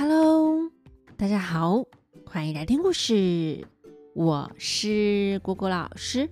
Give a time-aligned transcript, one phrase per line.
[0.00, 0.70] Hello，
[1.18, 1.84] 大家好，
[2.24, 3.66] 欢迎来听故事。
[4.14, 6.26] 我是果果老师。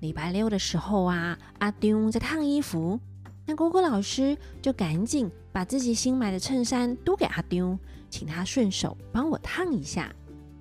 [0.00, 2.98] 礼拜六的时候啊，阿丢在烫衣服，
[3.46, 7.78] 那果果老师就赶紧把自己新买的衬衫都给阿丢，
[8.10, 10.12] 请他顺手帮我烫一下。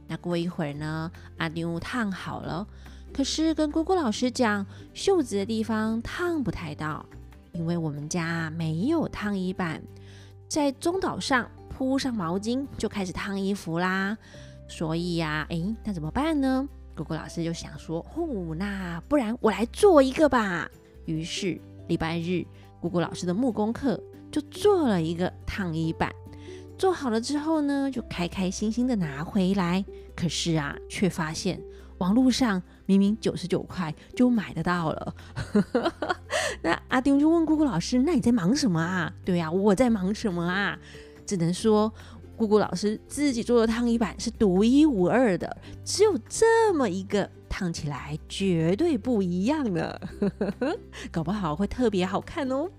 [0.08, 2.68] 那过一会儿呢，阿丢烫好了，
[3.12, 4.64] 可是跟果果老师讲，
[4.94, 7.04] 袖子的地方烫不太到，
[7.52, 9.82] 因为我们家没有烫衣板，
[10.48, 11.50] 在中岛上。
[11.90, 14.16] 铺上毛巾就开始烫衣服啦，
[14.68, 16.70] 所以呀，诶，那怎么办呢？
[16.96, 20.70] 果果老师就想说，哦，那不然我来做一个吧。
[21.06, 22.46] 于是礼拜日，
[22.80, 24.00] 果果老师的木工课
[24.32, 26.14] 就做了一个烫衣板。
[26.78, 29.84] 做好了之后呢，就开开心心的拿回来。
[30.16, 31.60] 可是啊，却发现
[31.98, 35.16] 网络上明明九十九块就买得到了。
[36.62, 40.78] 那阿丁就问果果老师：“那你在忙什么啊？”对呀，我在忙什么啊？
[41.32, 41.90] 只能说，
[42.36, 49.98] 姑姑老师自己做的烫衣板是独一无二的，只有这么一个，烫起来绝对不一样呢，
[51.10, 52.70] 搞不好会特别好看哦。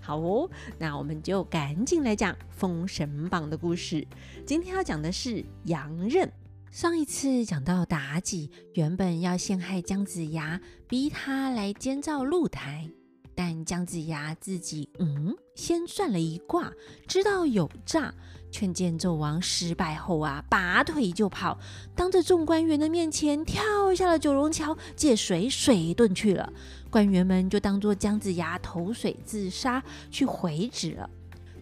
[0.00, 4.04] 好哦，那我们就赶紧来讲《封神榜》的故事。
[4.44, 6.28] 今天要讲的是杨任。
[6.72, 12.90] 上一次讲到妲己原本要陷害姜子牙，逼他来监造露台。
[13.42, 16.70] 但姜子牙自己，嗯，先算了一卦，
[17.06, 18.12] 知道有诈，
[18.50, 21.58] 劝谏纣王失败后啊，拔腿就跑，
[21.96, 26.52] 当着众官员的面前跳下了九龙桥，借水水遁去了。
[26.90, 31.08] 官员们就当作姜子牙投水自杀去回旨了。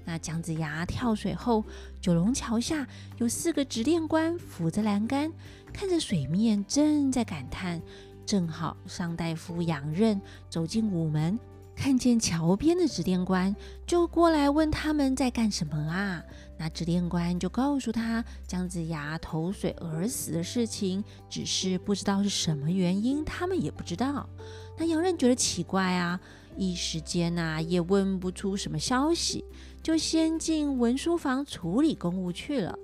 [0.05, 1.63] 那姜子牙跳水后，
[2.01, 2.85] 九龙桥下
[3.19, 5.33] 有四个执殿官扶着栏杆，
[5.73, 7.81] 看着水面正在感叹。
[8.27, 10.21] 正好上大夫杨任
[10.51, 11.39] 走进午门。
[11.79, 13.55] 看见桥边的执殿官，
[13.87, 16.21] 就过来问他们在干什么啊？
[16.59, 24.29] 那执殿官就告诉他姜子牙投水而死的事情，只是不知道是什么原因，他们也不知道。
[24.77, 26.19] 那杨任觉得奇怪啊，
[26.57, 29.45] 一时间呐、也问不出什么消息，
[29.81, 32.77] 就先进文书房处理公务去了。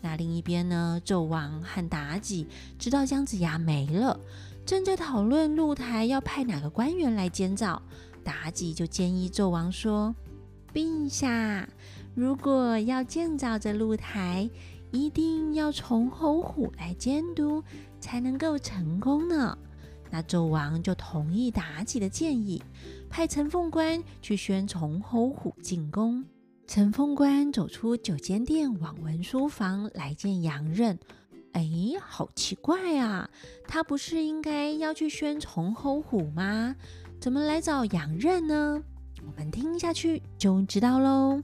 [0.00, 2.48] 那另一边呢，纣王和妲己
[2.80, 4.18] 知道姜子牙没了，
[4.66, 7.80] 正在讨论露台要派哪个官员来监造。
[8.24, 10.14] 妲己就建议纣王说
[10.72, 11.68] ：“陛下，
[12.14, 14.48] 如果要建造这露台，
[14.90, 17.62] 一定要从侯虎来监督，
[18.00, 19.56] 才能够成功呢。”
[20.10, 22.60] 那纣王就同意妲己的建议，
[23.08, 26.24] 派陈凤官去宣从侯虎进宫。
[26.66, 30.98] 陈凤官走出九间殿，往文书房来见杨任。
[31.52, 31.68] 哎，
[32.00, 33.28] 好奇怪啊！
[33.66, 36.76] 他不是应该要去宣从侯虎吗？
[37.20, 38.82] 怎么来找杨任呢？
[39.26, 41.42] 我们听下去就知道喽。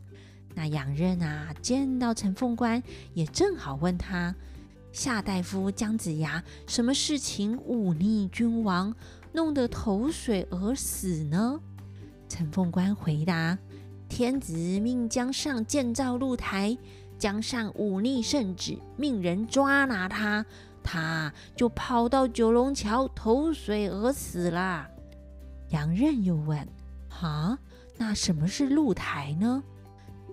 [0.55, 2.83] 那杨任啊，见到陈凤官，
[3.13, 4.35] 也正好问他：
[4.91, 8.95] 夏大夫姜子牙什么事情忤逆君王，
[9.35, 11.61] 弄得投水而死呢？
[12.27, 13.59] 陈凤官回答：
[14.09, 16.75] 天子命姜尚建造露台，
[17.19, 20.47] 姜尚忤逆圣旨，命人抓拿他，
[20.83, 24.89] 他就跑到九龙桥投水而死了。
[25.77, 26.67] 杨任又问
[27.11, 27.59] ：“哈，
[27.99, 29.63] 那什么是露台呢？”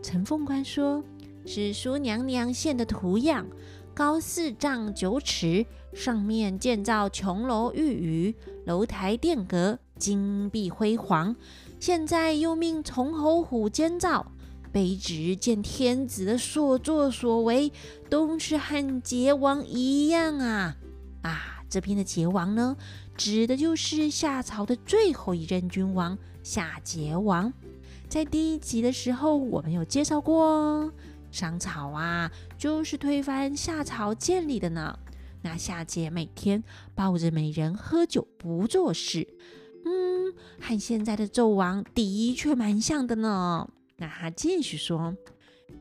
[0.01, 1.03] 陈凤冠说
[1.45, 3.45] ：“是苏娘娘献的图样，
[3.93, 11.35] 高四丈九尺，上面建造琼楼玉宇，楼台殿阁，金碧辉煌。
[11.77, 14.25] 现在又命崇侯虎监造，
[14.71, 17.69] 卑职见天子的所作所为，
[18.09, 20.77] 都是和桀王一样啊！
[21.21, 22.77] 啊，这篇的桀王呢？”
[23.15, 27.53] 指的就是夏朝的最后一任君王夏桀王，
[28.07, 30.91] 在第一集的时候我们有介绍过哦。
[31.31, 34.97] 商朝啊，就是推翻夏朝建立的呢。
[35.41, 36.63] 那夏桀每天
[36.95, 39.27] 抱着美人喝酒不做事，
[39.83, 43.67] 嗯，和现在的纣王的确蛮像的呢。
[43.97, 45.15] 那他继续说，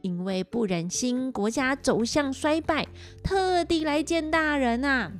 [0.01, 2.89] 因为不忍心国家走向衰败，
[3.23, 5.13] 特地来见大人啊。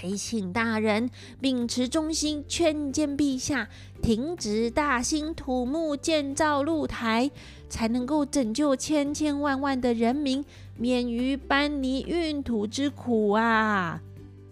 [0.00, 1.10] 还请大人
[1.40, 3.68] 秉持忠心，劝谏陛下
[4.00, 7.28] 停止大兴土木建造露台，
[7.68, 10.44] 才能够拯救千千万万的人民
[10.76, 14.00] 免于搬泥运土之苦啊！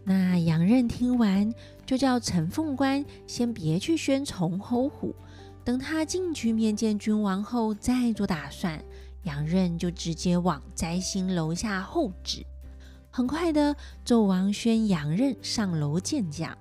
[0.02, 1.54] 那杨任听完，
[1.86, 5.14] 就叫陈凤官先别去宣从侯虎，
[5.62, 8.82] 等他进去面见君王后再做打算。
[9.22, 12.44] 杨任就直接往摘星楼下候旨。
[13.16, 13.74] 很快的，
[14.04, 16.54] 纣王宣杨任上楼见驾。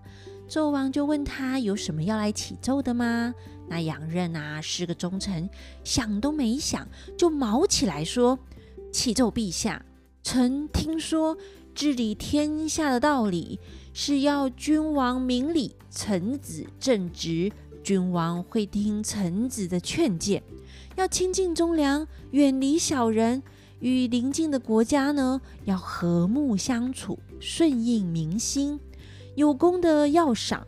[0.48, 3.36] 纣王就问他有什么要来启奏的吗？
[3.68, 5.50] 那杨任啊是个忠臣，
[5.84, 6.88] 想都没想
[7.18, 8.40] 就卯起来说
[8.90, 9.84] ：“启奏陛下，
[10.24, 11.38] 臣听说
[11.74, 13.60] 治理天下的道理
[13.94, 17.52] 是要君王明理，臣子正直。
[17.84, 20.42] 君王会听臣子的劝谏，
[20.96, 23.44] 要亲近忠良，远离小人。
[23.80, 28.80] 与邻近的国家呢，要和睦相处，顺应民心。
[29.36, 30.66] 有功的要赏，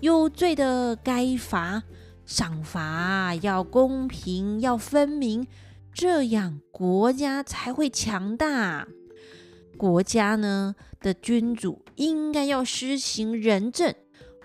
[0.00, 1.82] 有罪的该罚。
[2.26, 5.48] 赏罚要公平，要分明，
[5.92, 8.86] 这样国家才会强大。
[9.76, 13.92] 国家呢的君主应该要施行仁政，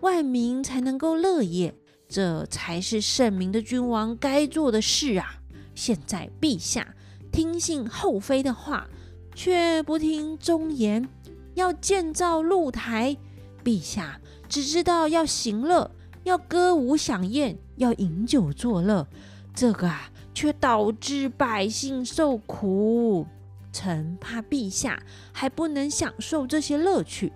[0.01, 1.75] 万民才能够乐业。
[2.07, 5.41] 这才是圣明的君王该做的事啊！
[5.75, 6.95] 现在陛下
[7.35, 8.87] 听信后妃的话，
[9.35, 11.05] 却不听忠言，
[11.53, 13.17] 要建造露台。
[13.61, 15.91] 陛下只知道要行乐，
[16.23, 19.05] 要歌舞享宴，要饮酒作乐，
[19.53, 23.27] 这个啊，却导致百姓受苦。
[23.73, 25.03] 臣怕陛下
[25.33, 27.33] 还不能享受这些乐趣，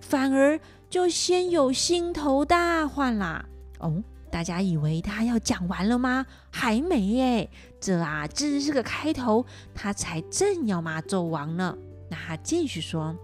[0.00, 3.44] 反而就先有心头大患啦。
[3.80, 4.00] 哦。
[4.32, 6.24] 大家以为他要讲完了吗？
[6.52, 7.50] 还没耶，
[7.80, 11.76] 这啊只是个开头，他才正要骂纣王呢。
[12.10, 13.16] 那他继续说：“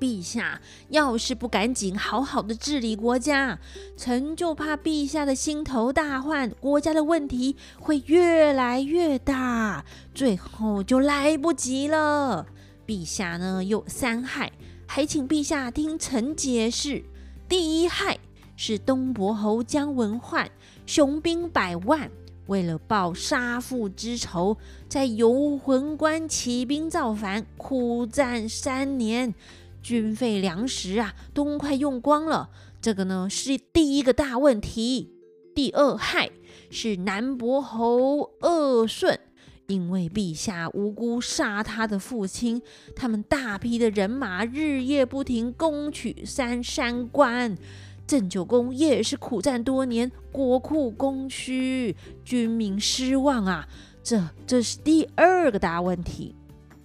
[0.00, 3.58] 陛下要是不赶紧好好的治理国家，
[3.96, 12.46] 臣就怕陛下的心头大患，国家的问题会越来越大，最后就来不及了。
[12.86, 14.50] 陛下呢有三害，
[14.86, 17.04] 还请陛下听臣解释。
[17.48, 18.18] 第一害。”
[18.60, 20.50] 是东伯侯姜文焕，
[20.84, 22.10] 雄兵百万，
[22.48, 24.56] 为了报杀父之仇，
[24.88, 29.34] 在游魂关起兵造反，苦战三年，
[29.82, 32.50] 军费粮食啊都快用光了。
[32.80, 35.12] 这个呢是第一个大问题。
[35.54, 36.30] 第二害
[36.70, 39.18] 是南伯侯鄂顺，
[39.66, 42.62] 因为陛下无辜杀他的父亲，
[42.94, 47.58] 他们大批的人马日夜不停攻取三山关。
[48.08, 51.94] 郑九公也是苦战多年，国库空虚，
[52.24, 53.68] 军民失望啊！
[54.02, 56.34] 这这是第二个大问题。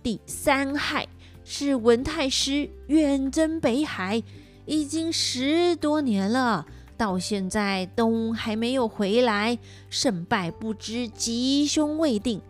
[0.04, 1.08] 第三害
[1.46, 4.22] 是文太师远征北海，
[4.66, 6.66] 已经十多年了，
[6.98, 9.58] 到现在都还没有回来，
[9.90, 12.42] 胜败不知，吉凶未定。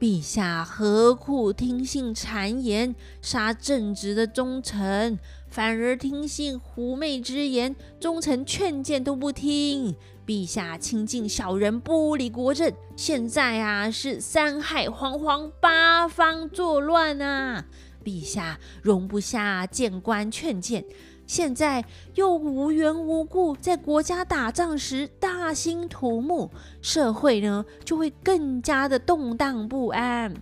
[0.00, 5.18] 陛下何苦听信谗言，杀正直的忠臣，
[5.52, 9.94] 反而听信狐媚之言，忠臣劝谏都不听。
[10.26, 17.66] 陛下亲近小人，不理国政，现在啊是三害惶惶，八方作乱啊！
[18.02, 20.82] 陛下容不下谏官劝谏。
[21.26, 21.84] 现在
[22.14, 26.50] 又无缘无故在国家打仗时大兴土木，
[26.80, 30.34] 社会呢就会更加的动荡不安。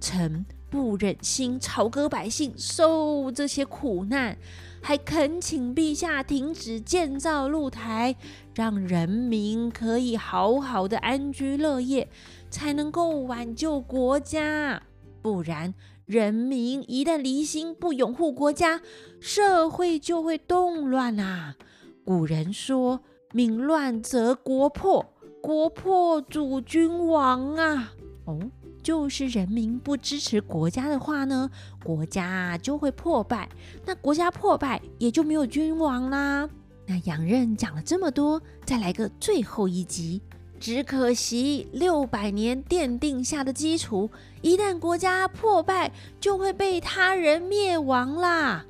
[0.00, 0.44] 臣
[0.76, 4.36] 不忍心朝歌百姓受这些苦难，
[4.82, 8.14] 还恳请陛下停止建造露台，
[8.54, 12.06] 让人民可以好好的安居乐业，
[12.50, 14.82] 才能够挽救国家。
[15.22, 15.72] 不然。
[16.04, 18.80] 人民一旦离心，不拥护国家，
[19.18, 21.56] 社会就会动乱啊！
[22.04, 23.00] 古人说
[23.34, 25.04] ：“民乱则国破，
[25.42, 27.92] 国破主君亡啊！”
[28.24, 28.38] 哦，
[28.86, 31.50] 就是人民不支持国家的话呢，
[31.82, 33.48] 国家就会破败。
[33.84, 36.48] 那国家破败，也就没有君王啦。
[36.86, 40.22] 那杨任讲了这么多，再来个最后一集。
[40.60, 44.08] 只可惜六百年奠定下的基础，
[44.40, 45.90] 一旦国家破败，
[46.20, 48.64] 就会被他人灭亡啦。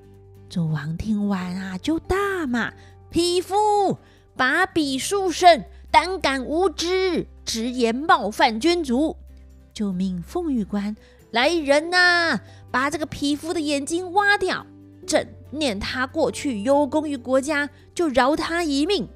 [0.48, 2.72] 纣王听完啊，就大骂
[3.12, 3.98] ：“匹夫，
[4.34, 9.18] 把笔书生，胆敢无知，直言冒犯君主！”
[9.76, 10.96] 就命凤玉官
[11.32, 12.40] 来人呐，
[12.70, 14.64] 把这个匹夫的眼睛挖掉。
[15.06, 19.06] 朕念他过去有功于国家，就饶他一命。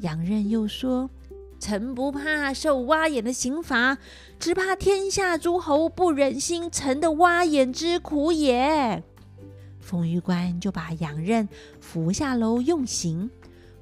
[0.00, 1.08] 杨任又说。
[1.58, 3.96] 臣不怕受挖眼的刑罚，
[4.38, 9.02] 只怕天下诸侯不忍心臣的挖眼之苦也。
[9.80, 11.48] 凤玉官就把杨任
[11.80, 13.30] 扶下楼用刑。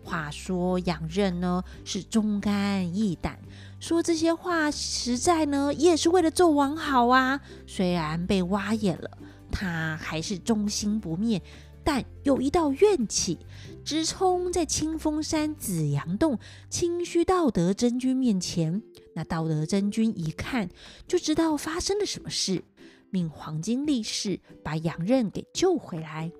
[0.05, 3.41] 话说杨任呢是忠肝义胆，
[3.85, 7.39] 说这些话实在呢也是为了纣王好啊。
[7.67, 9.11] 虽然被挖眼了，
[9.53, 11.43] 他还是忠心不灭。
[11.85, 13.39] 但有一道怨气，
[13.85, 16.39] 直冲在清风山紫阳洞
[16.71, 18.83] 清虚道德真君面前。
[19.15, 20.71] 那道德真君一看
[21.07, 22.65] 就知道发生了什么事，
[23.11, 26.33] 命黄金力士把杨任给救回来。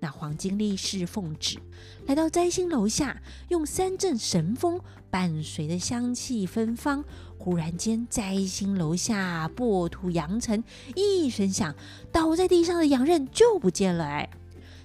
[0.00, 1.58] 那黄金力士奉旨
[2.06, 7.04] 来到摘星楼下，用三阵神风伴随着香气芬芳，
[7.36, 10.62] 忽然间摘星楼下破土扬尘，
[10.94, 11.74] 一声响，
[12.12, 14.04] 倒在地上的杨刃就不见了。
[14.04, 14.30] 哎，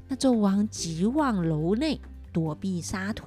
[0.07, 2.01] 那纣王急往楼内
[2.31, 3.25] 躲避沙土，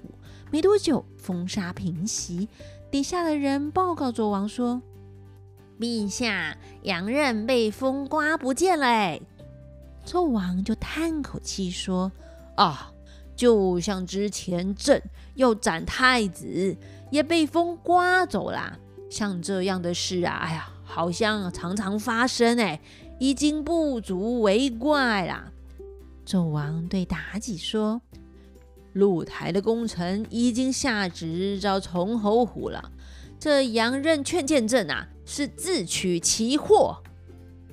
[0.51, 2.49] 没多久风沙平息，
[2.91, 4.83] 底下的人报告纣王说。
[5.79, 8.87] 陛下，杨任被风刮不见了。
[8.87, 9.21] 哎，
[10.07, 12.11] 纣王就叹口气说
[12.57, 12.93] ：“啊，
[13.35, 15.03] 就像之前朕
[15.35, 16.77] 要斩太子，
[17.11, 18.79] 也被风刮走了。
[19.11, 22.59] 像这样的事啊，哎呀，好像常常发生。
[22.61, 22.81] 哎，
[23.19, 25.53] 已经不足为怪啦。”
[26.25, 28.01] 纣王对妲己说
[28.95, 32.93] ：“露台的功臣已经下旨召崇侯虎了。
[33.39, 37.03] 这杨任劝谏朕啊。”是自取其祸，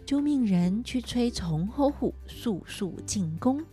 [0.05, 3.63] 就命人去催崇侯虎速速进宫。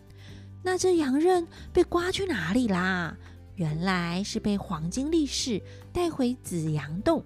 [0.63, 3.17] 那这杨任被刮去哪里啦？
[3.57, 5.61] 原来是被黄金力士
[5.93, 7.25] 带回紫阳洞。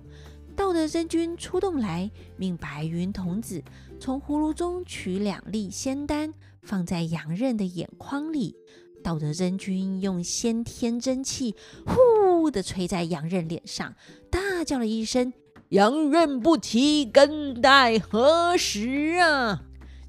[0.56, 3.62] 道德真君出洞来，命白云童子
[4.00, 6.32] 从葫芦中取两粒仙丹，
[6.62, 8.56] 放在杨任的眼眶里。
[9.02, 13.94] 道德真君用先天真气，呼的吹在杨任脸上，
[14.30, 15.32] 大叫了一声。
[15.74, 19.62] 杨任不提，更待何时啊？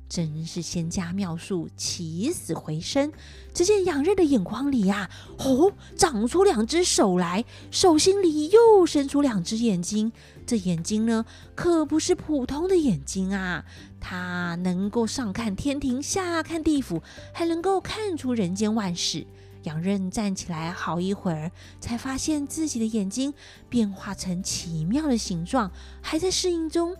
[0.08, 3.12] 真是仙家妙术，起死回生。
[3.52, 10.12] 只见杨任的眼眶里呀、啊，哦，长出两只手来，手心里又伸出两只眼睛。
[10.46, 13.66] 这眼睛呢，可不是普通的眼睛啊，
[14.00, 17.02] 它能够上看天庭，下看地府，
[17.34, 19.26] 还能够看出人间万事。
[19.66, 23.34] 杨任站起来好一会儿，才发现自己的眼睛
[23.68, 25.70] 变化成奇妙的形状，
[26.02, 26.96] 还在适应中。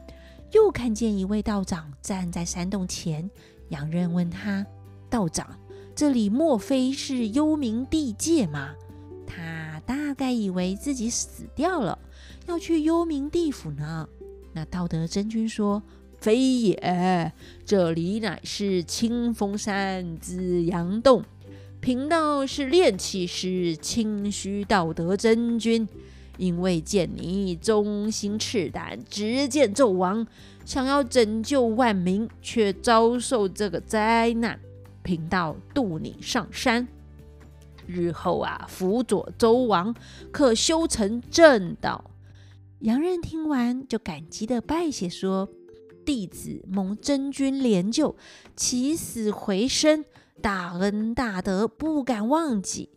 [0.52, 3.30] 又看见一位道长站在山洞前，
[3.70, 4.66] 杨任问他
[5.10, 5.60] ：“道长，
[5.96, 8.74] 这里莫非是幽冥地界吗？”
[9.28, 11.98] 他大概以为自己死掉了，
[12.48, 14.08] 要去幽冥地府呢。
[14.54, 15.84] 那道德真君说
[16.22, 17.34] ：“非也，
[17.66, 21.24] 这里乃是清风山紫阳洞。”
[21.86, 25.88] 贫道是炼气师清虚道德真君，
[26.36, 30.26] 因为见你忠心赤胆，直谏纣王，
[30.66, 34.60] 想要拯救万民，却遭受这个灾难。
[35.04, 36.88] 贫道渡你上山，
[37.86, 39.96] 日后啊，辅佐周王，
[40.32, 42.10] 可修成正道。
[42.80, 45.48] 杨任听完，就感激的拜谢说
[46.04, 48.16] ：“弟子蒙真君怜救，
[48.56, 50.04] 起死回生。”
[50.42, 52.90] 大恩大德不敢忘记，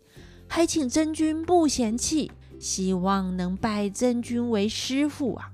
[0.46, 5.50] 还请真君不嫌弃，希望能拜真君为师父啊。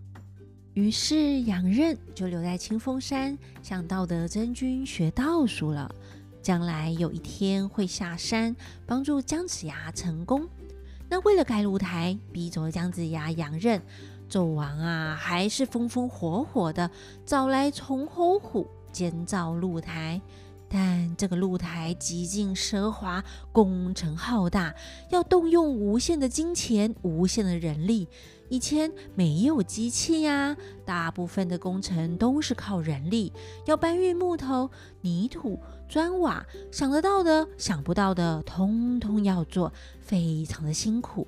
[0.72, 5.94] 于是杨任就留在清风山，向道德真君学道术了。
[6.42, 10.46] 将来有一天会下山帮助姜子牙成功。
[11.08, 13.80] 那为了盖露台，逼走了姜子牙，杨任
[14.28, 16.90] 纣王啊，还是风风火火的
[17.24, 20.20] 找来崇侯虎监造露台。
[20.76, 24.74] 但这个露台极尽奢华，工程浩大，
[25.08, 28.08] 要动用无限的金钱、无限的人力。
[28.48, 33.32] 以前没有机器呀，大部分的工程都是靠人力，
[33.66, 34.68] 要搬运木头、
[35.02, 41.24] 泥土、砖瓦，想得到的、想不到的，通通要做，非常的辛苦。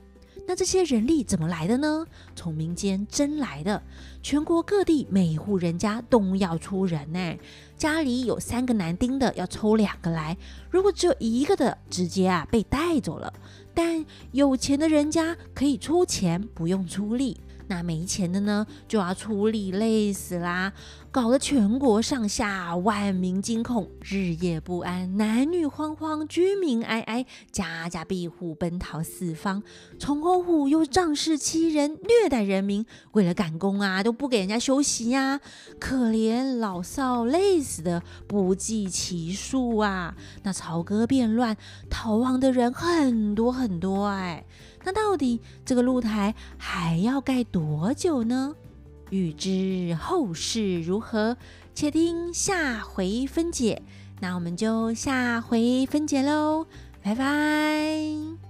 [0.46, 2.06] 那这些人力怎么来的呢？
[2.34, 3.82] 从民间征来的，
[4.22, 7.36] 全国各地每户人家都要出人呢。
[7.76, 10.36] 家里有三个男丁的，要抽两个来；
[10.70, 13.32] 如果只有一个的，直接啊被带走了。
[13.74, 17.36] 但有钱的人家可以出钱，不用出力。
[17.68, 20.72] 那没钱的呢，就要出力，累死啦！
[21.16, 29.62] 搞得全国上下万民惊恐，日夜不安，男女慌慌，居民哀哀，家家庇户奔逃四方。
[29.99, 35.40] 崇侯虎又仗势欺人，虐待人民，为了赶工啊，都不给人家休息呀、
[35.80, 40.14] 可怜老少累死的不计其数啊！
[40.42, 41.56] 那朝歌变乱，
[41.88, 44.44] 逃亡的人很多很多哎。
[44.85, 48.54] 那到底这个露台还要盖多久呢？
[49.16, 51.38] 欲知后事如何，
[51.75, 53.82] 且听下回分解。
[54.20, 56.66] 那我们就下回分解喽，
[57.02, 58.45] 拜拜。